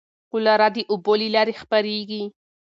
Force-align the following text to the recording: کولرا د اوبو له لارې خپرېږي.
کولرا 0.31 0.67
د 0.75 0.77
اوبو 0.91 1.13
له 1.21 1.27
لارې 1.35 1.53
خپرېږي. 1.61 2.23